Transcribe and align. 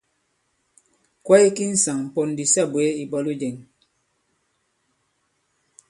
Kwaye 1.25 1.49
ki 1.55 1.65
ŋsàŋ 1.73 1.99
pōn 2.13 2.29
di 2.37 2.43
sa 2.53 2.63
bwě, 2.71 2.85
ìbwalo 3.03 3.31
jɛ̄ŋ! 3.39 3.55